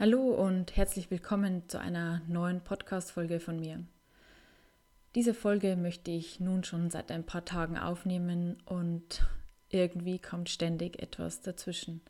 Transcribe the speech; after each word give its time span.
Hallo 0.00 0.30
und 0.30 0.78
herzlich 0.78 1.10
willkommen 1.10 1.68
zu 1.68 1.78
einer 1.78 2.22
neuen 2.26 2.62
Podcast-Folge 2.62 3.38
von 3.38 3.60
mir. 3.60 3.84
Diese 5.14 5.34
Folge 5.34 5.76
möchte 5.76 6.10
ich 6.10 6.40
nun 6.40 6.64
schon 6.64 6.88
seit 6.88 7.10
ein 7.10 7.26
paar 7.26 7.44
Tagen 7.44 7.76
aufnehmen 7.76 8.56
und 8.64 9.26
irgendwie 9.68 10.18
kommt 10.18 10.48
ständig 10.48 11.02
etwas 11.02 11.42
dazwischen. 11.42 12.00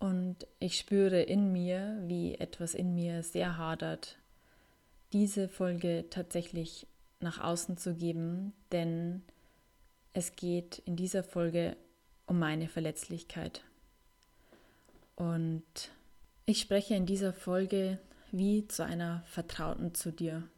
Und 0.00 0.48
ich 0.58 0.76
spüre 0.76 1.22
in 1.22 1.52
mir, 1.52 2.02
wie 2.02 2.34
etwas 2.34 2.74
in 2.74 2.96
mir 2.96 3.22
sehr 3.22 3.56
hadert, 3.56 4.18
diese 5.12 5.48
Folge 5.48 6.06
tatsächlich 6.10 6.88
nach 7.20 7.38
außen 7.38 7.76
zu 7.76 7.94
geben, 7.94 8.54
denn 8.72 9.22
es 10.14 10.34
geht 10.34 10.82
in 10.84 10.96
dieser 10.96 11.22
Folge 11.22 11.76
um 12.26 12.40
meine 12.40 12.66
Verletzlichkeit. 12.66 13.62
Und 15.14 15.92
ich 16.48 16.62
spreche 16.62 16.94
in 16.94 17.04
dieser 17.04 17.34
Folge 17.34 17.98
wie 18.32 18.66
zu 18.66 18.82
einer 18.82 19.22
Vertrauten 19.26 19.94
zu 19.94 20.10
dir. 20.10 20.48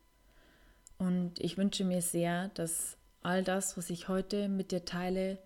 Und 0.98 1.40
ich 1.40 1.58
wünsche 1.58 1.84
mir 1.84 2.00
sehr, 2.00 2.48
dass 2.50 2.96
all 3.22 3.42
das, 3.42 3.76
was 3.76 3.90
ich 3.90 4.06
heute 4.06 4.48
mit 4.48 4.70
dir 4.70 4.84
teile, 4.84 5.38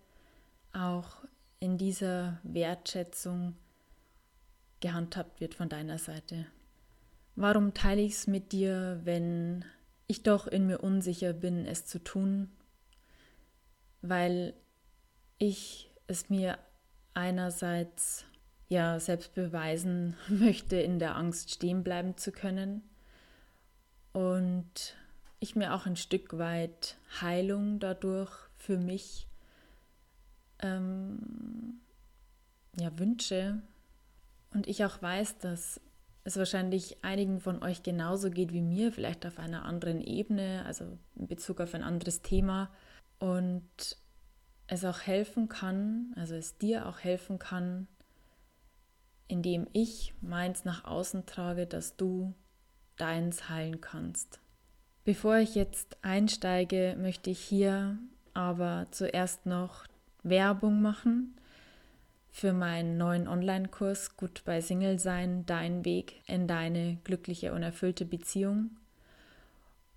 auch 0.74 1.24
in 1.60 1.78
dieser 1.78 2.40
Wertschätzung 2.42 3.56
gehandhabt 4.80 5.40
wird 5.40 5.54
von 5.54 5.70
deiner 5.70 5.96
Seite. 5.96 6.44
Warum 7.36 7.72
teile 7.72 8.02
ich 8.02 8.12
es 8.12 8.26
mit 8.26 8.52
dir, 8.52 9.00
wenn 9.04 9.64
ich 10.08 10.24
doch 10.24 10.46
in 10.46 10.66
mir 10.66 10.80
unsicher 10.80 11.32
bin, 11.32 11.64
es 11.64 11.86
zu 11.86 12.04
tun? 12.04 12.50
Weil 14.02 14.52
ich 15.38 15.90
es 16.06 16.28
mir 16.28 16.58
einerseits 17.14 18.26
ja 18.74 19.00
selbst 19.00 19.34
beweisen 19.34 20.16
möchte, 20.28 20.76
in 20.76 20.98
der 20.98 21.16
Angst 21.16 21.50
stehen 21.50 21.82
bleiben 21.82 22.16
zu 22.16 22.32
können. 22.32 22.82
Und 24.12 24.96
ich 25.40 25.56
mir 25.56 25.74
auch 25.74 25.86
ein 25.86 25.96
Stück 25.96 26.38
weit 26.38 26.96
Heilung 27.20 27.80
dadurch 27.80 28.30
für 28.56 28.78
mich 28.78 29.26
ähm, 30.60 31.80
ja, 32.78 32.96
wünsche. 32.98 33.60
Und 34.52 34.66
ich 34.66 34.84
auch 34.84 35.02
weiß, 35.02 35.38
dass 35.38 35.80
es 36.22 36.36
wahrscheinlich 36.36 37.04
einigen 37.04 37.40
von 37.40 37.62
euch 37.62 37.82
genauso 37.82 38.30
geht 38.30 38.52
wie 38.52 38.62
mir, 38.62 38.92
vielleicht 38.92 39.26
auf 39.26 39.38
einer 39.38 39.64
anderen 39.64 40.00
Ebene, 40.00 40.64
also 40.64 40.98
in 41.16 41.26
Bezug 41.26 41.60
auf 41.60 41.74
ein 41.74 41.82
anderes 41.82 42.22
Thema. 42.22 42.70
Und 43.18 43.98
es 44.66 44.84
auch 44.84 45.00
helfen 45.00 45.48
kann, 45.48 46.14
also 46.16 46.34
es 46.34 46.56
dir 46.56 46.86
auch 46.86 47.00
helfen 47.00 47.38
kann, 47.38 47.88
indem 49.28 49.66
ich 49.72 50.14
meins 50.20 50.64
nach 50.64 50.84
außen 50.84 51.26
trage, 51.26 51.66
dass 51.66 51.96
du 51.96 52.34
deins 52.96 53.48
heilen 53.48 53.80
kannst. 53.80 54.40
Bevor 55.04 55.36
ich 55.36 55.54
jetzt 55.54 55.98
einsteige, 56.02 56.96
möchte 56.98 57.30
ich 57.30 57.40
hier 57.40 57.98
aber 58.32 58.86
zuerst 58.90 59.46
noch 59.46 59.86
Werbung 60.22 60.80
machen 60.80 61.36
für 62.30 62.52
meinen 62.52 62.96
neuen 62.96 63.28
Online-Kurs 63.28 64.16
Gut 64.16 64.42
bei 64.44 64.60
Single 64.60 64.98
sein, 64.98 65.46
dein 65.46 65.84
Weg 65.84 66.20
in 66.26 66.48
deine 66.48 66.96
glückliche 67.04 67.52
und 67.52 67.62
erfüllte 67.62 68.04
Beziehung. 68.04 68.70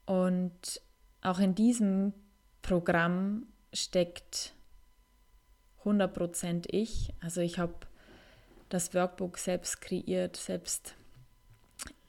Und 0.06 0.82
auch 1.22 1.40
in 1.40 1.56
diesem 1.56 2.14
Programm 2.62 3.48
steckt 3.74 4.54
100% 5.84 6.68
ich. 6.70 7.14
Also 7.22 7.42
ich 7.42 7.58
habe 7.58 7.87
das 8.70 8.94
Workbook 8.94 9.38
selbst 9.38 9.82
kreiert, 9.82 10.36
selbst 10.36 10.96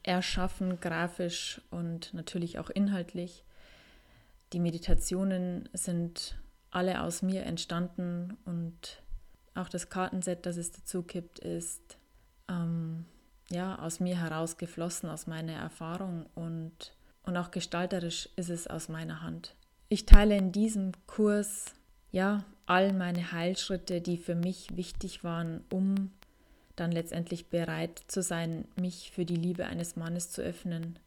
erschaffen, 0.03 0.79
grafisch 0.79 1.61
und 1.71 2.13
natürlich 2.13 2.59
auch 2.59 2.69
inhaltlich. 2.69 3.43
Die 4.53 4.59
Meditationen 4.59 5.69
sind 5.73 6.35
alle 6.71 7.01
aus 7.01 7.21
mir 7.21 7.43
entstanden 7.43 8.37
und 8.45 9.01
auch 9.55 9.69
das 9.69 9.89
Kartenset, 9.89 10.45
das 10.45 10.57
es 10.57 10.71
dazu 10.71 11.03
gibt, 11.03 11.39
ist 11.39 11.97
ähm, 12.47 13.05
ja 13.49 13.77
aus 13.79 13.99
mir 13.99 14.19
herausgeflossen, 14.19 15.09
aus 15.09 15.27
meiner 15.27 15.53
Erfahrung 15.53 16.25
und, 16.35 16.93
und 17.23 17.37
auch 17.37 17.51
gestalterisch 17.51 18.29
ist 18.35 18.49
es 18.49 18.67
aus 18.67 18.89
meiner 18.89 19.21
Hand. 19.21 19.55
Ich 19.89 20.05
teile 20.05 20.37
in 20.37 20.51
diesem 20.51 20.91
Kurs 21.07 21.73
ja 22.11 22.43
all 22.65 22.93
meine 22.93 23.31
Heilschritte, 23.31 24.01
die 24.01 24.17
für 24.17 24.35
mich 24.35 24.75
wichtig 24.75 25.23
waren, 25.23 25.63
um 25.71 26.11
dann 26.79 26.91
letztendlich 26.91 27.47
bereit 27.47 28.01
zu 28.07 28.21
sein, 28.21 28.65
mich 28.75 29.11
für 29.11 29.25
die 29.25 29.35
Liebe 29.35 29.65
eines 29.65 29.95
Mannes 29.95 30.31
zu 30.31 30.41
öffnen. 30.41 30.99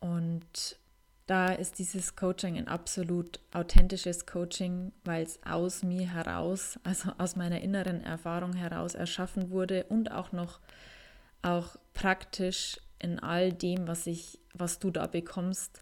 Und 0.00 0.78
da 1.26 1.48
ist 1.48 1.78
dieses 1.78 2.16
Coaching 2.16 2.56
ein 2.56 2.68
absolut 2.68 3.40
authentisches 3.52 4.24
Coaching, 4.26 4.92
weil 5.04 5.22
es 5.22 5.38
aus 5.44 5.82
mir 5.82 6.10
heraus, 6.12 6.78
also 6.84 7.12
aus 7.18 7.36
meiner 7.36 7.60
inneren 7.60 8.02
Erfahrung 8.02 8.54
heraus 8.54 8.94
erschaffen 8.94 9.50
wurde 9.50 9.84
und 9.84 10.10
auch 10.10 10.32
noch 10.32 10.60
auch 11.42 11.76
praktisch 11.94 12.78
in 12.98 13.18
all 13.20 13.52
dem, 13.52 13.86
was 13.86 14.06
ich, 14.06 14.40
was 14.54 14.78
du 14.78 14.90
da 14.90 15.06
bekommst, 15.06 15.80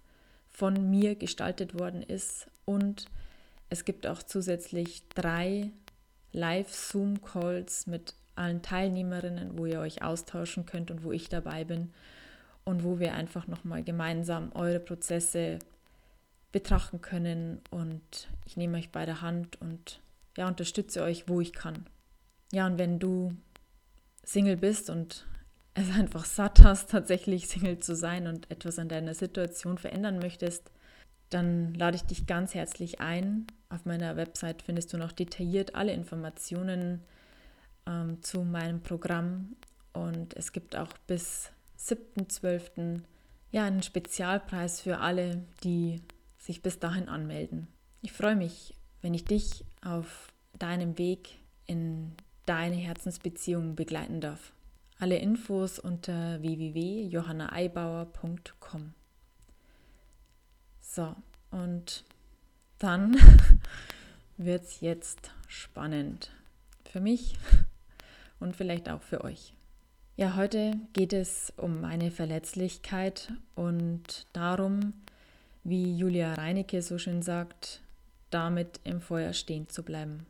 von 0.51 0.91
mir 0.91 1.15
gestaltet 1.15 1.79
worden 1.79 2.03
ist. 2.03 2.49
Und 2.65 3.07
es 3.71 3.85
gibt 3.85 4.07
auch 4.07 4.23
zusätzlich 4.23 5.09
drei 5.11 5.71
Live-Zoom-Calls 6.33 7.87
mit 7.87 8.15
allen 8.37 8.63
Teilnehmerinnen, 8.63 9.59
wo 9.59 9.67
ihr 9.67 9.81
euch 9.81 10.03
austauschen 10.03 10.67
könnt 10.67 10.91
und 10.91 11.03
wo 11.03 11.13
ich 11.13 11.29
dabei 11.29 11.65
bin 11.65 11.93
und 12.65 12.85
wo 12.85 12.99
wir 12.99 13.15
einfach 13.15 13.47
nochmal 13.47 13.83
gemeinsam 13.83 14.53
eure 14.55 14.81
Prozesse 14.81 15.59
betrachten 16.53 17.01
können 17.01 17.61
und 17.71 18.29
ich 18.45 18.57
nehme 18.57 18.79
euch 18.79 18.91
bei 18.91 19.05
der 19.07 19.21
Hand 19.21 19.61
und 19.61 20.01
ja, 20.37 20.49
unterstütze 20.49 21.03
euch, 21.03 21.29
wo 21.29 21.41
ich 21.41 21.53
kann. 21.53 21.87
Ja, 22.53 22.67
und 22.67 22.79
wenn 22.79 22.99
du 22.99 23.35
Single 24.23 24.57
bist 24.57 24.91
und 24.91 25.27
es 25.75 25.91
einfach 25.91 26.25
satt 26.25 26.63
hast, 26.63 26.91
tatsächlich 26.91 27.49
Single 27.49 27.79
zu 27.79 27.95
sein 27.95 28.27
und 28.27 28.51
etwas 28.51 28.79
an 28.79 28.89
deiner 28.89 29.15
Situation 29.15 29.79
verändern 29.79 30.19
möchtest, 30.19 30.71
dann 31.31 31.75
lade 31.75 31.97
ich 31.97 32.03
dich 32.03 32.27
ganz 32.27 32.55
herzlich 32.55 33.01
ein. 33.01 33.47
Auf 33.69 33.85
meiner 33.85 34.17
Website 34.17 34.63
findest 34.63 34.93
du 34.93 34.99
noch 34.99 35.13
detailliert 35.13 35.75
alle 35.75 35.93
Informationen 35.93 37.03
ähm, 37.87 38.23
zu 38.23 38.43
meinem 38.43 38.81
Programm 38.81 39.57
und 39.93 40.37
es 40.37 40.53
gibt 40.53 40.77
auch 40.77 40.93
bis 41.07 41.51
7.12. 41.79 43.01
ja 43.51 43.65
einen 43.65 43.83
Spezialpreis 43.83 44.81
für 44.81 44.99
alle, 44.99 45.45
die 45.65 46.03
sich 46.39 46.63
bis 46.63 46.79
dahin 46.79 47.09
anmelden. 47.09 47.67
Ich 48.03 48.13
freue 48.13 48.37
mich, 48.37 48.75
wenn 49.03 49.15
ich 49.15 49.25
dich 49.25 49.65
auf 49.83 50.29
deinem 50.59 50.99
Weg 50.99 51.39
in 51.67 52.13
deine 52.45 52.77
Herzensbeziehung 52.77 53.75
begleiten 53.75 54.21
darf. 54.21 54.53
Alle 54.99 55.17
Infos 55.19 55.79
unter 55.79 56.41
www.johannaeibauer.com. 56.41 58.95
So, 60.81 61.15
und 61.51 62.05
dann 62.79 63.17
wird 64.37 64.65
es 64.65 64.81
jetzt 64.81 65.31
spannend. 65.49 66.31
Für 66.85 67.01
mich 67.01 67.37
und 68.41 68.57
vielleicht 68.57 68.89
auch 68.89 69.03
für 69.03 69.25
euch. 69.25 69.55
Ja, 70.17 70.37
heute 70.37 70.79
geht 70.93 71.13
es 71.13 71.53
um 71.57 71.83
meine 71.83 72.11
Verletzlichkeit 72.11 73.33
und 73.55 74.27
darum, 74.33 74.95
wie 75.63 75.95
Julia 75.95 76.35
Reinecke 76.35 76.81
so 76.81 76.97
schön 76.97 77.23
sagt, 77.23 77.83
damit 78.31 78.81
im 78.85 79.01
Feuer 79.01 79.33
stehen 79.33 79.69
zu 79.69 79.83
bleiben. 79.83 80.25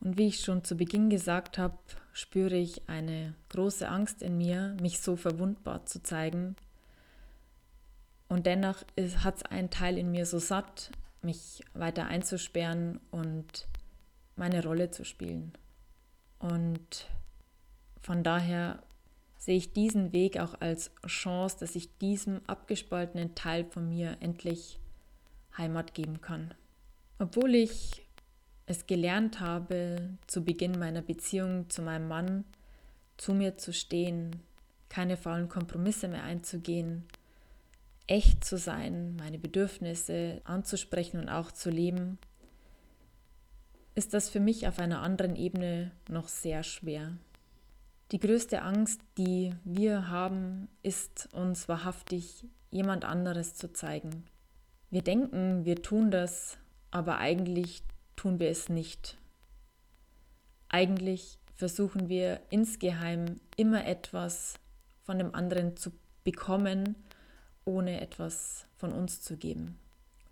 Und 0.00 0.16
wie 0.16 0.28
ich 0.28 0.40
schon 0.40 0.64
zu 0.64 0.76
Beginn 0.76 1.10
gesagt 1.10 1.58
habe, 1.58 1.78
spüre 2.12 2.56
ich 2.56 2.88
eine 2.88 3.34
große 3.50 3.88
Angst 3.88 4.22
in 4.22 4.36
mir, 4.36 4.76
mich 4.80 5.00
so 5.00 5.16
verwundbar 5.16 5.86
zu 5.86 6.02
zeigen. 6.02 6.56
Und 8.28 8.46
dennoch 8.46 8.84
hat 9.22 9.36
es 9.36 9.42
einen 9.44 9.70
Teil 9.70 9.98
in 9.98 10.10
mir 10.10 10.26
so 10.26 10.38
satt, 10.38 10.90
mich 11.22 11.62
weiter 11.74 12.06
einzusperren 12.06 13.00
und 13.10 13.66
meine 14.36 14.62
Rolle 14.62 14.90
zu 14.90 15.04
spielen. 15.04 15.52
Und 16.38 17.08
von 18.00 18.22
daher 18.22 18.82
sehe 19.36 19.56
ich 19.56 19.72
diesen 19.72 20.12
Weg 20.12 20.38
auch 20.38 20.60
als 20.60 20.90
Chance, 21.06 21.56
dass 21.60 21.76
ich 21.76 21.96
diesem 21.98 22.40
abgespaltenen 22.46 23.34
Teil 23.34 23.64
von 23.64 23.88
mir 23.88 24.16
endlich 24.20 24.78
Heimat 25.56 25.94
geben 25.94 26.20
kann. 26.20 26.54
Obwohl 27.18 27.54
ich 27.54 28.04
es 28.66 28.86
gelernt 28.86 29.40
habe, 29.40 30.10
zu 30.26 30.44
Beginn 30.44 30.78
meiner 30.78 31.02
Beziehung 31.02 31.70
zu 31.70 31.82
meinem 31.82 32.08
Mann 32.08 32.44
zu 33.18 33.34
mir 33.34 33.56
zu 33.58 33.72
stehen, 33.72 34.40
keine 34.88 35.16
faulen 35.16 35.48
Kompromisse 35.48 36.08
mehr 36.08 36.22
einzugehen, 36.22 37.04
echt 38.06 38.44
zu 38.44 38.56
sein, 38.56 39.16
meine 39.16 39.38
Bedürfnisse 39.38 40.40
anzusprechen 40.44 41.20
und 41.20 41.28
auch 41.28 41.52
zu 41.52 41.68
leben, 41.68 42.18
ist 43.94 44.14
das 44.14 44.30
für 44.30 44.40
mich 44.40 44.66
auf 44.66 44.78
einer 44.78 45.02
anderen 45.02 45.36
Ebene 45.36 45.90
noch 46.08 46.28
sehr 46.28 46.62
schwer. 46.62 47.18
Die 48.10 48.20
größte 48.20 48.62
Angst, 48.62 49.02
die 49.18 49.54
wir 49.64 50.08
haben, 50.08 50.68
ist 50.82 51.28
uns 51.32 51.68
wahrhaftig 51.68 52.46
jemand 52.70 53.04
anderes 53.04 53.54
zu 53.54 53.70
zeigen. 53.72 54.24
Wir 54.90 55.02
denken, 55.02 55.66
wir 55.66 55.82
tun 55.82 56.10
das, 56.10 56.56
aber 56.90 57.18
eigentlich 57.18 57.82
tun 58.16 58.40
wir 58.40 58.48
es 58.48 58.70
nicht. 58.70 59.18
Eigentlich 60.70 61.38
versuchen 61.54 62.08
wir 62.08 62.40
insgeheim 62.48 63.40
immer 63.56 63.84
etwas 63.86 64.54
von 65.02 65.18
dem 65.18 65.34
anderen 65.34 65.76
zu 65.76 65.92
bekommen, 66.24 66.94
ohne 67.66 68.00
etwas 68.00 68.66
von 68.76 68.92
uns 68.92 69.20
zu 69.20 69.36
geben. 69.36 69.78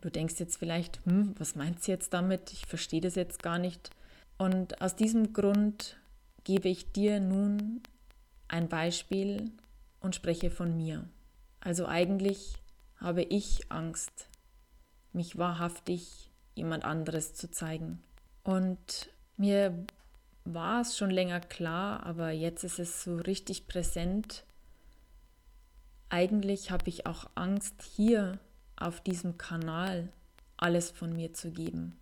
Du 0.01 0.11
denkst 0.11 0.37
jetzt 0.39 0.57
vielleicht, 0.57 1.05
hm, 1.05 1.35
was 1.39 1.57
meint 1.57 1.83
sie 1.83 1.91
jetzt 1.91 2.15
damit? 2.15 2.53
Ich 2.53 2.65
verstehe 2.65 3.03
das 3.03 3.17
jetzt 3.17 3.43
gar 3.43 3.59
nicht. 3.59 3.91
Und 4.39 4.81
aus 4.81 4.97
diesem 4.97 5.35
Grund 5.35 5.99
gebe 6.47 6.69
ich 6.69 6.93
dir 6.93 7.19
nun 7.19 7.83
ein 8.47 8.69
Beispiel 8.69 9.51
und 9.99 10.15
spreche 10.15 10.49
von 10.49 10.77
mir. 10.77 11.09
Also 11.59 11.87
eigentlich 11.87 12.55
habe 12.99 13.23
ich 13.23 13.73
Angst, 13.73 14.29
mich 15.13 15.37
wahrhaftig 15.37 16.31
jemand 16.55 16.85
anderes 16.85 17.35
zu 17.35 17.51
zeigen. 17.51 18.01
Und 18.45 19.11
mir 19.37 19.87
war 20.45 20.83
es 20.83 20.97
schon 20.97 21.11
länger 21.11 21.41
klar, 21.41 22.07
aber 22.07 22.31
jetzt 22.31 22.63
ist 22.63 22.79
es 22.79 23.03
so 23.03 23.17
richtig 23.17 23.67
präsent. 23.67 24.45
Eigentlich 26.11 26.71
habe 26.71 26.89
ich 26.89 27.07
auch 27.07 27.29
Angst, 27.35 27.83
hier 27.97 28.39
auf 28.77 29.01
diesem 29.01 29.37
Kanal 29.37 30.13
alles 30.57 30.93
von 30.93 31.13
mir 31.13 31.33
zu 31.33 31.51
geben. 31.51 31.99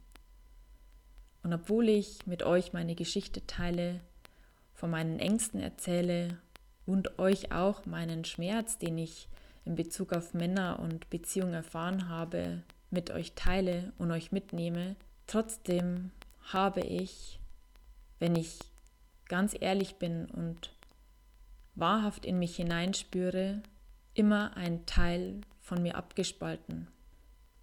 Und 1.42 1.54
obwohl 1.54 1.88
ich 1.88 2.26
mit 2.26 2.42
euch 2.42 2.74
meine 2.74 2.94
Geschichte 2.94 3.46
teile, 3.46 4.02
von 4.84 4.90
meinen 4.90 5.18
Ängsten 5.18 5.60
erzähle 5.60 6.36
und 6.84 7.18
euch 7.18 7.52
auch 7.52 7.86
meinen 7.86 8.26
Schmerz, 8.26 8.76
den 8.76 8.98
ich 8.98 9.30
in 9.64 9.76
Bezug 9.76 10.12
auf 10.12 10.34
Männer 10.34 10.78
und 10.78 11.08
Beziehungen 11.08 11.54
erfahren 11.54 12.10
habe, 12.10 12.62
mit 12.90 13.10
euch 13.10 13.32
teile 13.32 13.94
und 13.96 14.10
euch 14.10 14.30
mitnehme, 14.30 14.94
trotzdem 15.26 16.10
habe 16.52 16.82
ich, 16.82 17.40
wenn 18.18 18.36
ich 18.36 18.58
ganz 19.26 19.56
ehrlich 19.58 19.94
bin 19.94 20.26
und 20.26 20.74
wahrhaft 21.74 22.26
in 22.26 22.38
mich 22.38 22.56
hineinspüre, 22.56 23.62
immer 24.12 24.54
ein 24.54 24.84
Teil 24.84 25.40
von 25.62 25.82
mir 25.82 25.96
abgespalten. 25.96 26.88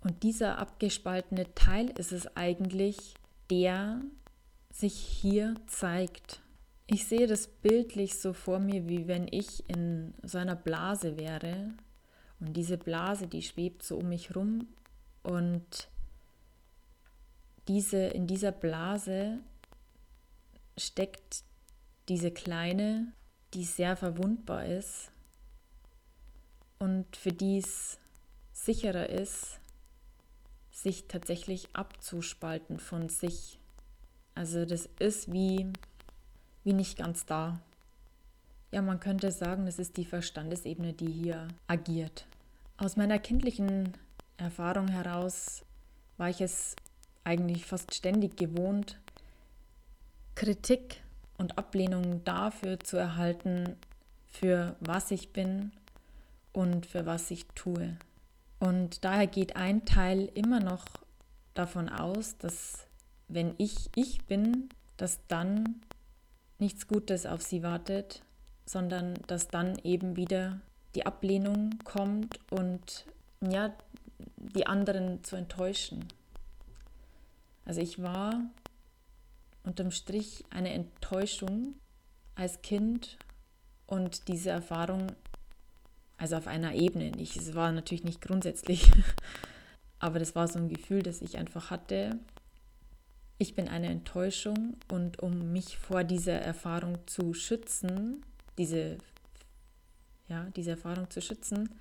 Und 0.03 0.23
dieser 0.23 0.57
abgespaltene 0.57 1.53
Teil 1.53 1.91
ist 1.99 2.13
es 2.13 2.35
eigentlich, 2.35 3.13
der 3.51 4.01
sich 4.71 4.95
hier 4.95 5.53
zeigt. 5.67 6.41
Ich 6.87 7.05
sehe 7.05 7.27
das 7.27 7.47
bildlich 7.47 8.19
so 8.19 8.33
vor 8.33 8.59
mir, 8.59 8.87
wie 8.87 9.07
wenn 9.07 9.27
ich 9.31 9.67
in 9.69 10.13
so 10.23 10.37
einer 10.37 10.55
Blase 10.55 11.17
wäre. 11.17 11.73
Und 12.39 12.53
diese 12.53 12.77
Blase, 12.77 13.27
die 13.27 13.41
schwebt 13.41 13.83
so 13.83 13.97
um 13.97 14.09
mich 14.09 14.35
rum. 14.35 14.67
Und 15.23 15.87
diese, 17.67 18.07
in 18.07 18.27
dieser 18.27 18.51
Blase 18.51 19.39
steckt 20.77 21.43
diese 22.09 22.31
kleine, 22.31 23.13
die 23.53 23.63
sehr 23.63 23.95
verwundbar 23.95 24.65
ist 24.65 25.11
und 26.79 27.15
für 27.15 27.31
die 27.31 27.59
es 27.59 27.99
sicherer 28.53 29.09
ist, 29.09 29.59
sich 30.71 31.07
tatsächlich 31.07 31.69
abzuspalten 31.73 32.79
von 32.79 33.07
sich. 33.07 33.59
Also 34.33 34.65
das 34.65 34.89
ist 34.99 35.31
wie, 35.31 35.71
wie 36.63 36.73
nicht 36.73 36.97
ganz 36.97 37.25
da. 37.25 37.59
Ja, 38.71 38.81
man 38.81 38.99
könnte 38.99 39.31
sagen, 39.31 39.65
das 39.65 39.79
ist 39.79 39.97
die 39.97 40.05
Verstandesebene, 40.05 40.93
die 40.93 41.11
hier 41.11 41.47
agiert. 41.67 42.25
Aus 42.77 42.95
meiner 42.95 43.19
kindlichen 43.19 43.93
Erfahrung 44.37 44.87
heraus 44.87 45.63
war 46.17 46.29
ich 46.29 46.41
es 46.41 46.75
eigentlich 47.23 47.65
fast 47.65 47.93
ständig 47.93 48.37
gewohnt, 48.37 48.99
Kritik 50.35 51.01
und 51.37 51.57
Ablehnung 51.57 52.23
dafür 52.23 52.79
zu 52.79 52.97
erhalten, 52.97 53.75
für 54.27 54.75
was 54.79 55.11
ich 55.11 55.33
bin 55.33 55.71
und 56.53 56.85
für 56.85 57.05
was 57.05 57.29
ich 57.31 57.45
tue. 57.53 57.97
Und 58.59 59.03
daher 59.03 59.27
geht 59.27 59.55
ein 59.55 59.85
Teil 59.85 60.29
immer 60.33 60.59
noch 60.59 60.85
davon 61.53 61.89
aus, 61.89 62.37
dass 62.37 62.87
wenn 63.27 63.55
ich 63.57 63.89
ich 63.95 64.23
bin, 64.25 64.69
dass 64.97 65.19
dann 65.27 65.81
nichts 66.61 66.87
Gutes 66.87 67.25
auf 67.25 67.41
sie 67.41 67.63
wartet, 67.63 68.21
sondern 68.65 69.15
dass 69.27 69.49
dann 69.49 69.77
eben 69.83 70.15
wieder 70.15 70.61
die 70.95 71.05
Ablehnung 71.05 71.77
kommt 71.83 72.39
und 72.51 73.05
ja, 73.41 73.73
die 74.37 74.67
anderen 74.67 75.23
zu 75.23 75.35
enttäuschen. 75.35 76.05
Also 77.65 77.81
ich 77.81 78.01
war 78.01 78.39
unterm 79.63 79.91
Strich 79.91 80.43
eine 80.49 80.71
Enttäuschung 80.73 81.75
als 82.35 82.61
Kind 82.61 83.17
und 83.87 84.27
diese 84.27 84.51
Erfahrung 84.51 85.07
also 86.17 86.35
auf 86.35 86.47
einer 86.47 86.75
Ebene 86.75 87.11
nicht. 87.11 87.35
Es 87.35 87.55
war 87.55 87.71
natürlich 87.71 88.03
nicht 88.03 88.21
grundsätzlich, 88.21 88.91
aber 89.99 90.19
das 90.19 90.35
war 90.35 90.47
so 90.47 90.59
ein 90.59 90.69
Gefühl, 90.69 91.01
das 91.01 91.21
ich 91.21 91.37
einfach 91.37 91.71
hatte. 91.71 92.19
Ich 93.41 93.55
bin 93.55 93.67
eine 93.67 93.87
Enttäuschung 93.87 94.77
und 94.91 95.17
um 95.23 95.51
mich 95.51 95.75
vor 95.75 96.03
dieser 96.03 96.39
Erfahrung 96.39 96.99
zu 97.07 97.33
schützen, 97.33 98.23
diese, 98.59 98.99
ja, 100.27 100.45
diese 100.55 100.69
Erfahrung 100.69 101.09
zu 101.09 101.23
schützen, 101.23 101.71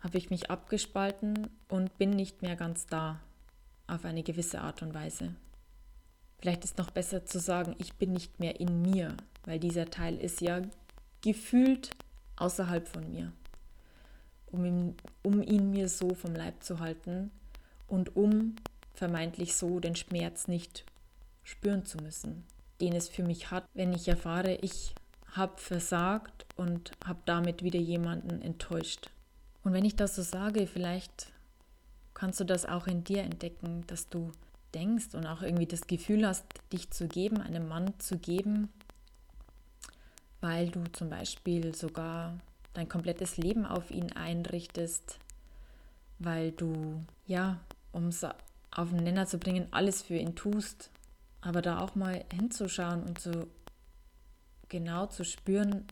habe 0.00 0.16
ich 0.16 0.30
mich 0.30 0.50
abgespalten 0.50 1.48
und 1.68 1.98
bin 1.98 2.08
nicht 2.08 2.40
mehr 2.40 2.56
ganz 2.56 2.86
da 2.86 3.20
auf 3.88 4.06
eine 4.06 4.22
gewisse 4.22 4.62
Art 4.62 4.80
und 4.80 4.94
Weise. 4.94 5.34
Vielleicht 6.38 6.64
ist 6.64 6.78
noch 6.78 6.92
besser 6.92 7.26
zu 7.26 7.40
sagen, 7.40 7.74
ich 7.76 7.96
bin 7.96 8.14
nicht 8.14 8.40
mehr 8.40 8.58
in 8.58 8.80
mir, 8.80 9.18
weil 9.44 9.60
dieser 9.60 9.90
Teil 9.90 10.16
ist 10.16 10.40
ja 10.40 10.62
gefühlt 11.20 11.90
außerhalb 12.36 12.88
von 12.88 13.12
mir, 13.12 13.34
um 14.46 14.64
ihn, 14.64 14.96
um 15.22 15.42
ihn 15.42 15.72
mir 15.72 15.90
so 15.90 16.14
vom 16.14 16.34
Leib 16.34 16.62
zu 16.62 16.78
halten 16.78 17.32
und 17.86 18.16
um 18.16 18.56
vermeintlich 18.98 19.56
so 19.56 19.80
den 19.80 19.96
Schmerz 19.96 20.48
nicht 20.48 20.84
spüren 21.44 21.86
zu 21.86 21.98
müssen, 21.98 22.44
den 22.80 22.94
es 22.94 23.08
für 23.08 23.22
mich 23.22 23.50
hat, 23.50 23.64
wenn 23.74 23.92
ich 23.92 24.08
erfahre, 24.08 24.56
ich 24.56 24.94
habe 25.32 25.56
versagt 25.56 26.46
und 26.56 26.92
habe 27.04 27.20
damit 27.24 27.62
wieder 27.62 27.78
jemanden 27.78 28.42
enttäuscht. 28.42 29.10
Und 29.62 29.72
wenn 29.72 29.84
ich 29.84 29.96
das 29.96 30.16
so 30.16 30.22
sage, 30.22 30.66
vielleicht 30.66 31.32
kannst 32.14 32.40
du 32.40 32.44
das 32.44 32.66
auch 32.66 32.86
in 32.86 33.04
dir 33.04 33.22
entdecken, 33.22 33.84
dass 33.86 34.08
du 34.08 34.32
denkst 34.74 35.14
und 35.14 35.26
auch 35.26 35.42
irgendwie 35.42 35.66
das 35.66 35.86
Gefühl 35.86 36.26
hast, 36.26 36.44
dich 36.72 36.90
zu 36.90 37.08
geben, 37.08 37.40
einem 37.40 37.68
Mann 37.68 37.98
zu 37.98 38.18
geben, 38.18 38.68
weil 40.40 40.68
du 40.68 40.84
zum 40.92 41.08
Beispiel 41.08 41.74
sogar 41.74 42.38
dein 42.74 42.88
komplettes 42.88 43.36
Leben 43.36 43.64
auf 43.64 43.90
ihn 43.90 44.12
einrichtest, 44.12 45.18
weil 46.18 46.52
du, 46.52 47.04
ja, 47.26 47.58
um 47.92 48.12
auf 48.70 48.90
den 48.90 49.02
Nenner 49.02 49.26
zu 49.26 49.38
bringen, 49.38 49.68
alles 49.70 50.02
für 50.02 50.16
ihn 50.16 50.34
tust, 50.34 50.90
aber 51.40 51.62
da 51.62 51.80
auch 51.80 51.94
mal 51.94 52.24
hinzuschauen 52.32 53.02
und 53.02 53.20
so 53.20 53.48
genau 54.68 55.06
zu 55.06 55.24
spüren, 55.24 55.86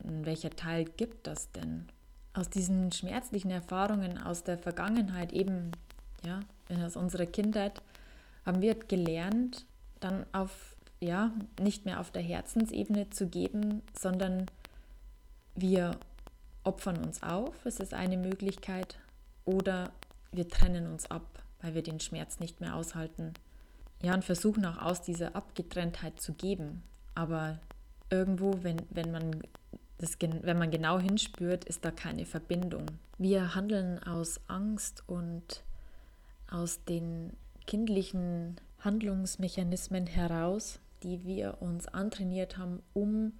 welcher 0.00 0.50
Teil 0.50 0.84
gibt 0.84 1.26
das 1.26 1.50
denn? 1.52 1.88
Aus 2.34 2.50
diesen 2.50 2.92
schmerzlichen 2.92 3.50
Erfahrungen 3.50 4.18
aus 4.18 4.44
der 4.44 4.58
Vergangenheit, 4.58 5.32
eben 5.32 5.72
ja, 6.24 6.40
aus 6.84 6.96
unserer 6.96 7.26
Kindheit, 7.26 7.82
haben 8.44 8.60
wir 8.60 8.74
gelernt, 8.74 9.66
dann 10.00 10.24
auf 10.32 10.76
ja, 11.00 11.32
nicht 11.60 11.84
mehr 11.84 12.00
auf 12.00 12.10
der 12.10 12.22
Herzensebene 12.22 13.10
zu 13.10 13.28
geben, 13.28 13.82
sondern 13.98 14.46
wir 15.54 15.92
opfern 16.64 16.98
uns 16.98 17.22
auf, 17.22 17.54
es 17.64 17.78
ist 17.78 17.94
eine 17.94 18.16
Möglichkeit, 18.16 18.98
oder 19.44 19.90
wir 20.32 20.48
trennen 20.48 20.86
uns 20.86 21.10
ab, 21.10 21.42
weil 21.60 21.74
wir 21.74 21.82
den 21.82 22.00
Schmerz 22.00 22.40
nicht 22.40 22.60
mehr 22.60 22.74
aushalten. 22.74 23.34
Ja, 24.02 24.14
und 24.14 24.24
versuchen 24.24 24.64
auch 24.64 24.78
aus 24.78 25.02
dieser 25.02 25.34
Abgetrenntheit 25.34 26.20
zu 26.20 26.32
geben. 26.34 26.82
Aber 27.14 27.58
irgendwo, 28.10 28.62
wenn, 28.62 28.78
wenn, 28.90 29.10
man 29.10 29.42
das, 29.98 30.16
wenn 30.20 30.58
man 30.58 30.70
genau 30.70 30.98
hinspürt, 30.98 31.64
ist 31.64 31.84
da 31.84 31.90
keine 31.90 32.26
Verbindung. 32.26 32.86
Wir 33.18 33.54
handeln 33.54 34.02
aus 34.02 34.40
Angst 34.46 35.02
und 35.06 35.64
aus 36.48 36.84
den 36.84 37.32
kindlichen 37.66 38.56
Handlungsmechanismen 38.78 40.06
heraus 40.06 40.80
die 41.02 41.24
wir 41.24 41.58
uns 41.60 41.86
antrainiert 41.88 42.58
haben, 42.58 42.82
um 42.92 43.32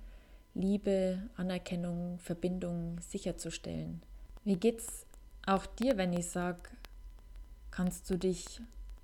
Liebe, 0.54 1.22
Anerkennung, 1.37 2.18
Verbindung 2.18 2.98
sicherzustellen. 3.00 4.02
Wie 4.44 4.56
geht's 4.56 5.06
auch 5.46 5.66
dir, 5.66 5.96
wenn 5.96 6.12
ich 6.12 6.28
sage, 6.28 6.60
kannst 7.70 8.08
du 8.10 8.18
dich 8.18 8.60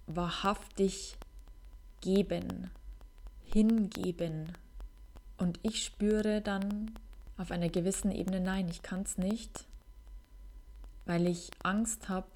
wahrhaftig 0.06 1.16
geben, 2.00 2.70
hingeben 3.42 4.52
Und 5.36 5.58
ich 5.62 5.84
spüre 5.84 6.40
dann 6.40 6.92
auf 7.36 7.50
einer 7.50 7.68
gewissen 7.68 8.10
Ebene, 8.10 8.40
nein, 8.40 8.68
ich 8.68 8.82
kann 8.82 9.02
es 9.02 9.18
nicht, 9.18 9.66
weil 11.06 11.26
ich 11.26 11.50
Angst 11.62 12.08
habe 12.08 12.28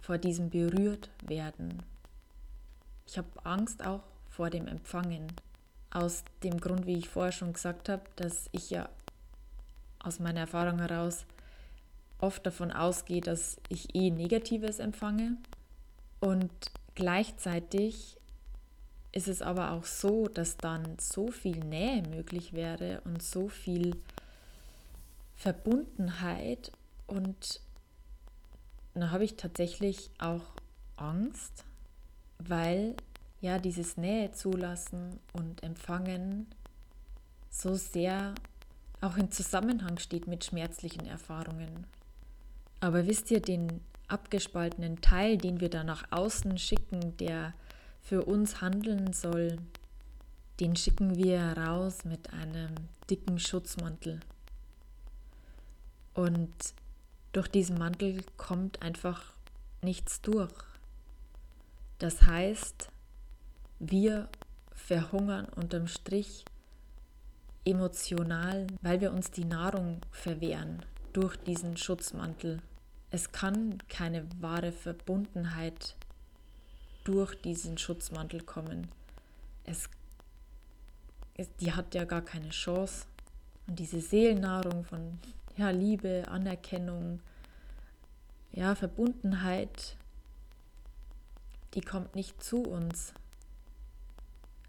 vor 0.00 0.18
diesem 0.18 0.50
berührt 0.50 1.10
werden. 1.24 1.82
Ich 3.06 3.16
habe 3.16 3.28
Angst 3.44 3.84
auch 3.84 4.02
vor 4.28 4.50
dem 4.50 4.66
Empfangen. 4.66 5.28
Aus 5.90 6.24
dem 6.42 6.58
Grund, 6.58 6.86
wie 6.86 6.98
ich 6.98 7.08
vorher 7.08 7.32
schon 7.32 7.52
gesagt 7.52 7.88
habe, 7.88 8.02
dass 8.16 8.48
ich 8.50 8.70
ja 8.70 8.88
aus 10.00 10.18
meiner 10.18 10.40
Erfahrung 10.40 10.80
heraus 10.80 11.24
oft 12.18 12.44
davon 12.46 12.72
ausgehe, 12.72 13.20
dass 13.20 13.56
ich 13.68 13.94
eh 13.94 14.10
Negatives 14.10 14.78
empfange. 14.78 15.36
Und 16.20 16.50
gleichzeitig 16.94 18.16
ist 19.12 19.28
es 19.28 19.42
aber 19.42 19.72
auch 19.72 19.84
so, 19.84 20.26
dass 20.28 20.56
dann 20.56 20.96
so 20.98 21.30
viel 21.30 21.58
Nähe 21.58 22.02
möglich 22.02 22.52
wäre 22.52 23.00
und 23.04 23.22
so 23.22 23.48
viel 23.48 23.96
Verbundenheit 25.36 26.72
und 27.06 27.60
dann 28.94 29.10
habe 29.10 29.24
ich 29.24 29.36
tatsächlich 29.36 30.10
auch 30.18 30.42
Angst, 30.96 31.64
weil 32.38 32.94
ja 33.40 33.58
dieses 33.58 33.96
Nähe 33.96 34.32
zulassen 34.32 35.18
und 35.32 35.62
empfangen 35.62 36.46
so 37.50 37.74
sehr 37.74 38.34
auch 39.00 39.16
in 39.16 39.30
Zusammenhang 39.30 39.98
steht 39.98 40.26
mit 40.26 40.44
schmerzlichen 40.44 41.06
Erfahrungen. 41.06 41.86
Aber 42.84 43.06
wisst 43.06 43.30
ihr, 43.30 43.40
den 43.40 43.80
abgespaltenen 44.08 45.00
Teil, 45.00 45.38
den 45.38 45.58
wir 45.58 45.70
da 45.70 45.84
nach 45.84 46.04
außen 46.10 46.58
schicken, 46.58 47.16
der 47.16 47.54
für 48.02 48.26
uns 48.26 48.60
handeln 48.60 49.14
soll, 49.14 49.56
den 50.60 50.76
schicken 50.76 51.16
wir 51.16 51.40
raus 51.56 52.04
mit 52.04 52.34
einem 52.34 52.74
dicken 53.08 53.38
Schutzmantel. 53.38 54.20
Und 56.12 56.52
durch 57.32 57.48
diesen 57.48 57.78
Mantel 57.78 58.22
kommt 58.36 58.82
einfach 58.82 59.32
nichts 59.80 60.20
durch. 60.20 60.52
Das 61.98 62.26
heißt, 62.26 62.90
wir 63.78 64.28
verhungern 64.74 65.46
unterm 65.46 65.86
Strich 65.86 66.44
emotional, 67.64 68.66
weil 68.82 69.00
wir 69.00 69.10
uns 69.10 69.30
die 69.30 69.46
Nahrung 69.46 70.02
verwehren 70.10 70.84
durch 71.14 71.38
diesen 71.38 71.78
Schutzmantel. 71.78 72.60
Es 73.14 73.30
kann 73.30 73.78
keine 73.88 74.26
wahre 74.40 74.72
Verbundenheit 74.72 75.94
durch 77.04 77.40
diesen 77.40 77.78
Schutzmantel 77.78 78.42
kommen. 78.42 78.88
Es, 79.62 79.88
es, 81.34 81.48
die 81.60 81.72
hat 81.72 81.94
ja 81.94 82.06
gar 82.06 82.22
keine 82.22 82.48
Chance. 82.50 83.06
Und 83.68 83.78
diese 83.78 84.00
Seelennahrung 84.00 84.82
von 84.82 85.20
ja, 85.56 85.70
Liebe, 85.70 86.24
Anerkennung, 86.26 87.20
ja, 88.50 88.74
Verbundenheit, 88.74 89.94
die 91.74 91.82
kommt 91.82 92.16
nicht 92.16 92.42
zu 92.42 92.64
uns. 92.64 93.14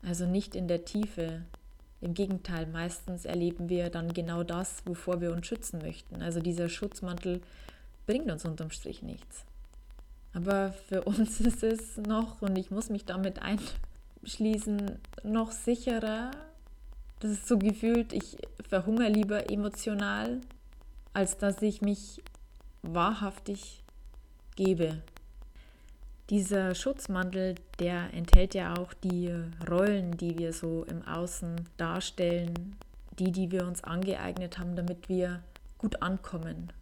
Also 0.04 0.28
nicht 0.28 0.54
in 0.54 0.68
der 0.68 0.86
Tiefe. 0.86 1.42
Im 2.00 2.14
Gegenteil, 2.14 2.68
meistens 2.68 3.26
erleben 3.26 3.70
wir 3.70 3.90
dann 3.90 4.14
genau 4.14 4.44
das, 4.44 4.86
wovor 4.86 5.20
wir 5.20 5.32
uns 5.32 5.48
schützen 5.48 5.80
möchten. 5.82 6.22
Also 6.22 6.42
dieser 6.42 6.70
Schutzmantel 6.70 7.42
bringt 8.06 8.32
uns 8.32 8.46
unterm 8.46 8.72
Strich 8.72 9.02
nichts. 9.02 9.46
Aber 10.34 10.74
für 10.88 11.02
uns 11.06 11.40
ist 11.40 11.64
es 11.64 11.98
noch, 11.98 12.42
und 12.42 12.58
ich 12.58 12.72
muss 12.72 12.90
mich 12.90 13.06
damit 13.06 13.40
einschließen, 13.42 15.00
noch 15.24 15.52
sicherer. 15.52 16.32
Das 17.20 17.32
ist 17.32 17.48
so 17.48 17.58
gefühlt, 17.58 18.14
ich 18.14 18.38
verhungere 18.68 19.10
lieber 19.10 19.50
emotional, 19.50 20.42
als 21.14 21.38
dass 21.38 21.62
ich 21.62 21.82
mich 21.82 22.22
wahrhaftig 22.84 23.84
gebe. 24.56 25.02
Dieser 26.30 26.74
Schutzmantel, 26.74 27.56
der 27.80 28.14
enthält 28.14 28.56
ja 28.56 28.76
auch 28.78 28.94
die 28.94 29.32
Rollen, 29.70 30.18
die 30.18 30.38
wir 30.38 30.54
so 30.54 30.84
im 30.86 31.08
Außen 31.08 31.70
darstellen, 31.78 32.76
die, 33.20 33.32
die 33.32 33.52
wir 33.52 33.66
uns 33.68 33.84
angeeignet 33.84 34.58
haben, 34.58 34.76
damit 34.76 35.08
wir 35.08 35.44
gut 35.78 36.02
ankommen. 36.02 36.74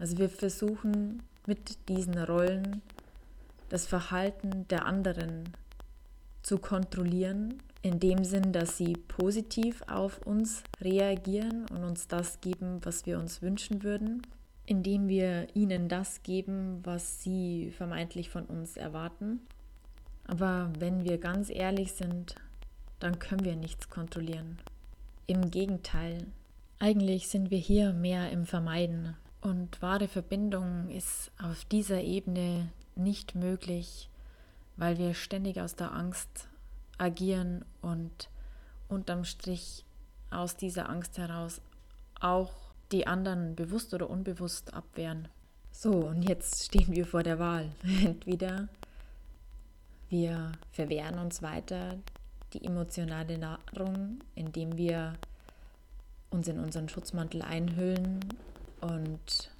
Also 0.00 0.16
wir 0.18 0.30
versuchen 0.30 1.22
mit 1.46 1.88
diesen 1.88 2.18
Rollen 2.18 2.80
das 3.68 3.86
Verhalten 3.86 4.66
der 4.68 4.86
anderen 4.86 5.44
zu 6.42 6.58
kontrollieren 6.58 7.62
in 7.82 8.00
dem 8.00 8.24
Sinn, 8.24 8.52
dass 8.52 8.78
sie 8.78 8.94
positiv 8.94 9.82
auf 9.88 10.26
uns 10.26 10.62
reagieren 10.80 11.66
und 11.70 11.84
uns 11.84 12.08
das 12.08 12.40
geben, 12.40 12.80
was 12.82 13.04
wir 13.04 13.18
uns 13.18 13.42
wünschen 13.42 13.82
würden, 13.82 14.22
indem 14.64 15.06
wir 15.06 15.48
ihnen 15.54 15.88
das 15.88 16.22
geben, 16.22 16.80
was 16.82 17.22
sie 17.22 17.70
vermeintlich 17.70 18.30
von 18.30 18.46
uns 18.46 18.78
erwarten. 18.78 19.40
Aber 20.24 20.72
wenn 20.78 21.04
wir 21.04 21.18
ganz 21.18 21.50
ehrlich 21.50 21.92
sind, 21.92 22.36
dann 23.00 23.18
können 23.18 23.44
wir 23.44 23.56
nichts 23.56 23.90
kontrollieren. 23.90 24.58
Im 25.26 25.50
Gegenteil, 25.50 26.26
eigentlich 26.78 27.28
sind 27.28 27.50
wir 27.50 27.58
hier 27.58 27.92
mehr 27.92 28.30
im 28.30 28.46
Vermeiden. 28.46 29.14
Und 29.40 29.80
wahre 29.80 30.08
Verbindung 30.08 30.90
ist 30.90 31.30
auf 31.42 31.64
dieser 31.64 32.02
Ebene 32.02 32.68
nicht 32.94 33.34
möglich, 33.34 34.10
weil 34.76 34.98
wir 34.98 35.14
ständig 35.14 35.60
aus 35.60 35.76
der 35.76 35.92
Angst 35.92 36.48
agieren 36.98 37.64
und 37.80 38.28
unterm 38.88 39.24
Strich 39.24 39.84
aus 40.30 40.56
dieser 40.56 40.90
Angst 40.90 41.16
heraus 41.16 41.62
auch 42.20 42.52
die 42.92 43.06
anderen 43.06 43.56
bewusst 43.56 43.94
oder 43.94 44.10
unbewusst 44.10 44.74
abwehren. 44.74 45.28
So, 45.70 45.92
und 45.92 46.28
jetzt 46.28 46.64
stehen 46.64 46.94
wir 46.94 47.06
vor 47.06 47.22
der 47.22 47.38
Wahl. 47.38 47.70
Entweder 48.04 48.68
wir 50.10 50.52
verwehren 50.72 51.18
uns 51.18 51.40
weiter 51.40 51.96
die 52.52 52.64
emotionale 52.64 53.38
Nahrung, 53.38 54.18
indem 54.34 54.76
wir 54.76 55.14
uns 56.30 56.48
in 56.48 56.58
unseren 56.58 56.88
Schutzmantel 56.88 57.42
einhüllen 57.42 58.20
und 58.80 59.50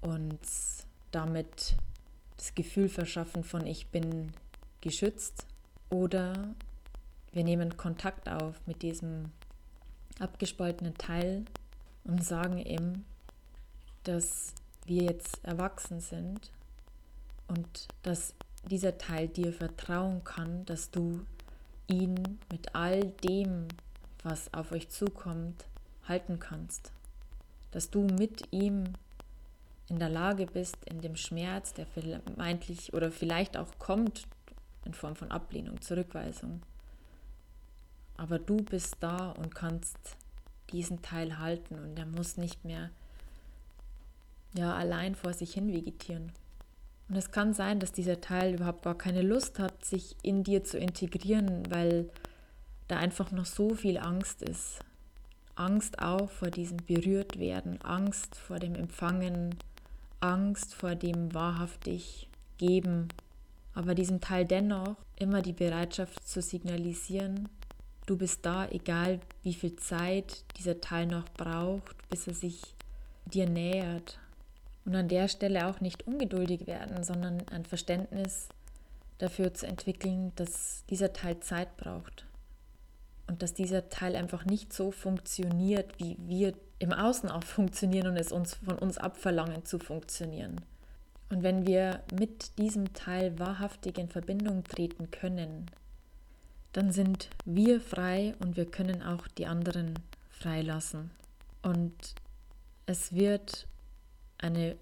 uns 0.00 0.86
damit 1.10 1.76
das 2.36 2.54
Gefühl 2.54 2.88
verschaffen 2.88 3.44
von 3.44 3.66
ich 3.66 3.86
bin 3.88 4.32
geschützt 4.80 5.46
oder 5.90 6.54
wir 7.32 7.44
nehmen 7.44 7.76
Kontakt 7.76 8.28
auf 8.28 8.60
mit 8.66 8.82
diesem 8.82 9.30
abgespaltenen 10.18 10.94
Teil 10.94 11.44
und 12.04 12.24
sagen 12.24 12.58
ihm, 12.58 13.04
dass 14.04 14.52
wir 14.86 15.04
jetzt 15.04 15.42
erwachsen 15.44 16.00
sind 16.00 16.50
und 17.48 17.88
dass 18.02 18.34
dieser 18.70 18.98
Teil 18.98 19.28
dir 19.28 19.52
vertrauen 19.52 20.22
kann, 20.24 20.64
dass 20.66 20.90
du 20.90 21.24
ihn 21.86 22.38
mit 22.50 22.74
all 22.74 23.04
dem, 23.24 23.68
was 24.22 24.52
auf 24.54 24.72
euch 24.72 24.88
zukommt, 24.88 25.66
halten 26.06 26.38
kannst. 26.38 26.92
Dass 27.74 27.90
du 27.90 28.02
mit 28.04 28.52
ihm 28.52 28.84
in 29.88 29.98
der 29.98 30.08
Lage 30.08 30.46
bist, 30.46 30.76
in 30.86 31.00
dem 31.00 31.16
Schmerz, 31.16 31.74
der 31.74 31.86
vermeintlich 31.86 32.94
oder 32.94 33.10
vielleicht 33.10 33.56
auch 33.56 33.78
kommt 33.80 34.28
in 34.84 34.94
Form 34.94 35.16
von 35.16 35.32
Ablehnung, 35.32 35.80
Zurückweisung, 35.80 36.62
aber 38.16 38.38
du 38.38 38.58
bist 38.58 38.96
da 39.00 39.32
und 39.32 39.56
kannst 39.56 39.98
diesen 40.70 41.02
Teil 41.02 41.38
halten 41.40 41.78
und 41.80 41.98
er 41.98 42.06
muss 42.06 42.36
nicht 42.36 42.64
mehr 42.64 42.90
ja 44.56 44.72
allein 44.74 45.16
vor 45.16 45.32
sich 45.32 45.54
hin 45.54 45.72
vegetieren. 45.72 46.30
Und 47.08 47.16
es 47.16 47.32
kann 47.32 47.54
sein, 47.54 47.80
dass 47.80 47.90
dieser 47.90 48.20
Teil 48.20 48.54
überhaupt 48.54 48.84
gar 48.84 48.96
keine 48.96 49.22
Lust 49.22 49.58
hat, 49.58 49.84
sich 49.84 50.14
in 50.22 50.44
dir 50.44 50.62
zu 50.62 50.78
integrieren, 50.78 51.70
weil 51.70 52.08
da 52.86 52.98
einfach 52.98 53.32
noch 53.32 53.46
so 53.46 53.74
viel 53.74 53.98
Angst 53.98 54.42
ist. 54.42 54.78
Angst 55.56 56.00
auch 56.00 56.30
vor 56.30 56.50
diesem 56.50 56.78
Berührtwerden, 56.78 57.80
Angst 57.82 58.36
vor 58.36 58.58
dem 58.58 58.74
Empfangen, 58.74 59.56
Angst 60.20 60.74
vor 60.74 60.94
dem 60.94 61.32
wahrhaftig 61.34 62.28
Geben. 62.58 63.08
Aber 63.74 63.94
diesem 63.94 64.20
Teil 64.20 64.44
dennoch 64.44 64.96
immer 65.16 65.42
die 65.42 65.52
Bereitschaft 65.52 66.26
zu 66.26 66.40
signalisieren, 66.40 67.48
Du 68.06 68.18
bist 68.18 68.44
da, 68.44 68.68
egal 68.68 69.20
wie 69.42 69.54
viel 69.54 69.76
Zeit 69.76 70.44
dieser 70.58 70.80
Teil 70.80 71.06
noch 71.06 71.24
braucht, 71.38 71.96
bis 72.10 72.26
er 72.26 72.34
sich 72.34 72.60
dir 73.24 73.48
nähert. 73.48 74.18
Und 74.84 74.94
an 74.94 75.08
der 75.08 75.28
Stelle 75.28 75.66
auch 75.66 75.80
nicht 75.80 76.06
ungeduldig 76.06 76.66
werden, 76.66 77.02
sondern 77.02 77.48
ein 77.48 77.64
Verständnis 77.64 78.48
dafür 79.16 79.54
zu 79.54 79.66
entwickeln, 79.66 80.32
dass 80.36 80.84
dieser 80.90 81.14
Teil 81.14 81.40
Zeit 81.40 81.78
braucht. 81.78 82.26
Und 83.26 83.42
dass 83.42 83.54
dieser 83.54 83.88
Teil 83.88 84.16
einfach 84.16 84.44
nicht 84.44 84.72
so 84.72 84.90
funktioniert, 84.90 85.98
wie 85.98 86.16
wir 86.20 86.54
im 86.78 86.92
Außen 86.92 87.30
auch 87.30 87.44
funktionieren 87.44 88.08
und 88.08 88.16
es 88.16 88.32
uns 88.32 88.54
von 88.54 88.78
uns 88.78 88.98
abverlangen 88.98 89.64
zu 89.64 89.78
funktionieren. 89.78 90.60
Und 91.30 91.42
wenn 91.42 91.66
wir 91.66 92.02
mit 92.12 92.58
diesem 92.58 92.92
Teil 92.92 93.38
wahrhaftig 93.38 93.98
in 93.98 94.08
Verbindung 94.08 94.64
treten 94.64 95.10
können, 95.10 95.66
dann 96.72 96.92
sind 96.92 97.30
wir 97.44 97.80
frei 97.80 98.34
und 98.40 98.56
wir 98.56 98.66
können 98.66 99.02
auch 99.02 99.26
die 99.28 99.46
anderen 99.46 99.94
freilassen. 100.30 101.10
Und 101.62 102.14
es 102.86 103.14
wird 103.14 103.66
eine 104.38 104.76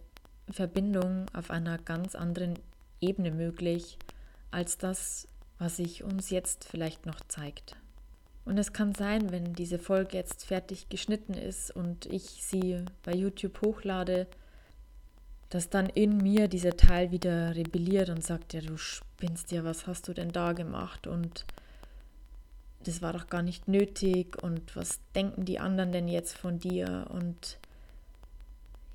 Verbindung 0.50 1.26
auf 1.32 1.50
einer 1.50 1.78
ganz 1.78 2.14
anderen 2.14 2.58
Ebene 3.00 3.30
möglich 3.30 3.98
als 4.50 4.78
das, 4.78 5.28
was 5.58 5.76
sich 5.76 6.02
uns 6.02 6.30
jetzt 6.30 6.64
vielleicht 6.64 7.06
noch 7.06 7.20
zeigt. 7.28 7.76
Und 8.44 8.58
es 8.58 8.72
kann 8.72 8.94
sein, 8.94 9.30
wenn 9.30 9.54
diese 9.54 9.78
Folge 9.78 10.16
jetzt 10.16 10.46
fertig 10.46 10.88
geschnitten 10.88 11.34
ist 11.34 11.70
und 11.70 12.06
ich 12.06 12.22
sie 12.22 12.84
bei 13.04 13.14
YouTube 13.14 13.60
hochlade, 13.62 14.26
dass 15.48 15.70
dann 15.70 15.88
in 15.88 16.16
mir 16.16 16.48
dieser 16.48 16.76
Teil 16.76 17.12
wieder 17.12 17.54
rebelliert 17.54 18.08
und 18.08 18.24
sagt, 18.24 18.54
ja, 18.54 18.60
du 18.60 18.76
spinnst 18.76 19.52
ja, 19.52 19.64
was 19.64 19.86
hast 19.86 20.08
du 20.08 20.14
denn 20.14 20.32
da 20.32 20.54
gemacht? 20.54 21.06
Und 21.06 21.44
das 22.84 23.00
war 23.00 23.12
doch 23.12 23.28
gar 23.28 23.42
nicht 23.42 23.68
nötig 23.68 24.42
und 24.42 24.74
was 24.74 24.98
denken 25.14 25.44
die 25.44 25.60
anderen 25.60 25.92
denn 25.92 26.08
jetzt 26.08 26.36
von 26.36 26.58
dir? 26.58 27.06
Und 27.10 27.58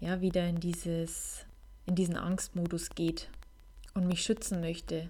ja, 0.02 0.20
wieder 0.20 0.46
in 0.48 0.60
dieses, 0.60 1.46
in 1.86 1.96
diesen 1.96 2.18
Angstmodus 2.18 2.90
geht 2.90 3.30
und 3.94 4.08
mich 4.08 4.24
schützen 4.24 4.60
möchte, 4.60 5.10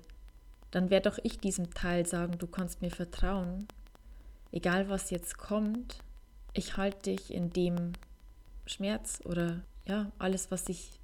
dann 0.69 0.91
werde 0.91 1.09
doch 1.09 1.17
ich 1.23 1.39
diesem 1.39 1.73
Teil 1.73 2.05
sagen, 2.05 2.37
du 2.37 2.45
kannst 2.45 2.81
mir 2.81 2.91
vertrauen 2.91 3.67
egal 4.51 4.89
was 4.89 5.09
jetzt 5.09 5.37
kommt, 5.37 5.99
ich 6.53 6.77
halte 6.77 7.11
dich 7.11 7.33
in 7.33 7.51
dem 7.51 7.93
Schmerz 8.65 9.19
oder 9.25 9.61
ja, 9.87 10.11
alles, 10.19 10.51
was 10.51 10.65
sich 10.65 10.99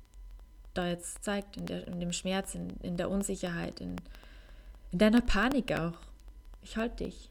da 0.73 0.87
jetzt 0.87 1.23
zeigt, 1.23 1.57
in, 1.57 1.65
der, 1.65 1.87
in 1.87 1.99
dem 1.99 2.11
Schmerz, 2.11 2.55
in, 2.55 2.69
in 2.81 2.97
der 2.97 3.09
Unsicherheit, 3.09 3.79
in, 3.79 3.95
in 4.91 4.99
deiner 4.99 5.21
Panik 5.21 5.71
auch. 5.71 5.97
Ich 6.61 6.77
halte 6.77 7.05
dich. 7.05 7.29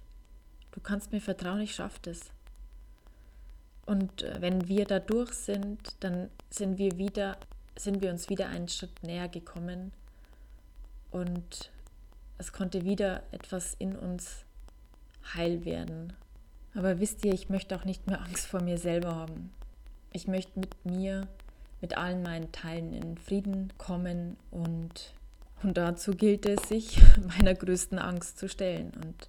Du 0.70 0.80
kannst 0.80 1.12
mir 1.12 1.20
vertrauen, 1.20 1.60
ich 1.60 1.74
schaffe 1.74 1.98
das. 2.02 2.30
Und 3.84 4.22
äh, 4.22 4.40
wenn 4.40 4.68
wir 4.68 4.86
da 4.86 5.00
durch 5.00 5.32
sind, 5.32 5.96
dann 6.00 6.30
sind 6.50 6.78
wir 6.78 6.96
wieder, 6.98 7.36
sind 7.76 8.00
wir 8.00 8.10
uns 8.10 8.28
wieder 8.28 8.48
einen 8.48 8.68
Schritt 8.68 9.02
näher 9.02 9.28
gekommen 9.28 9.92
und 11.10 11.70
es 12.38 12.52
konnte 12.52 12.84
wieder 12.84 13.22
etwas 13.32 13.74
in 13.78 13.96
uns 13.96 14.44
heil 15.34 15.64
werden. 15.64 16.12
Aber 16.74 17.00
wisst 17.00 17.24
ihr, 17.24 17.32
ich 17.32 17.48
möchte 17.48 17.76
auch 17.76 17.84
nicht 17.84 18.06
mehr 18.06 18.22
Angst 18.22 18.46
vor 18.46 18.62
mir 18.62 18.78
selber 18.78 19.14
haben. 19.14 19.50
Ich 20.12 20.26
möchte 20.26 20.58
mit 20.58 20.84
mir, 20.84 21.28
mit 21.80 21.96
allen 21.96 22.22
meinen 22.22 22.52
Teilen 22.52 22.92
in 22.92 23.18
Frieden 23.18 23.72
kommen 23.78 24.36
und, 24.50 25.14
und 25.62 25.76
dazu 25.76 26.12
gilt 26.12 26.46
es, 26.46 26.68
sich 26.68 27.00
meiner 27.38 27.54
größten 27.54 27.98
Angst 27.98 28.38
zu 28.38 28.48
stellen. 28.48 28.92
Und 29.02 29.28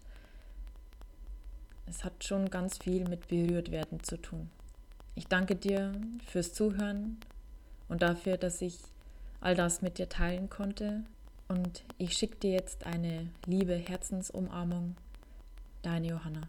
es 1.86 2.04
hat 2.04 2.24
schon 2.24 2.50
ganz 2.50 2.78
viel 2.78 3.08
mit 3.08 3.28
berührt 3.28 3.72
werden 3.72 4.04
zu 4.04 4.18
tun. 4.18 4.50
Ich 5.16 5.28
danke 5.28 5.56
dir 5.56 5.94
fürs 6.26 6.54
Zuhören 6.54 7.18
und 7.88 8.02
dafür, 8.02 8.38
dass 8.38 8.62
ich 8.62 8.80
all 9.42 9.56
das 9.56 9.82
mit 9.82 9.98
dir 9.98 10.10
teilen 10.10 10.50
konnte. 10.50 11.04
Und 11.50 11.84
ich 11.98 12.18
schicke 12.18 12.38
dir 12.38 12.52
jetzt 12.52 12.86
eine 12.86 13.28
liebe 13.46 13.76
Herzensumarmung 13.76 14.96
Deine 15.84 16.08
Johanna. 16.08 16.48